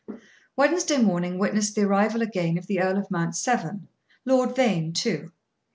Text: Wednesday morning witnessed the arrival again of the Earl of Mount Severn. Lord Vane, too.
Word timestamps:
Wednesday 0.55 0.97
morning 0.97 1.37
witnessed 1.37 1.75
the 1.75 1.83
arrival 1.83 2.23
again 2.23 2.57
of 2.57 2.65
the 2.65 2.79
Earl 2.79 2.97
of 2.97 3.11
Mount 3.11 3.35
Severn. 3.35 3.87
Lord 4.25 4.55
Vane, 4.55 4.93
too. 4.93 5.31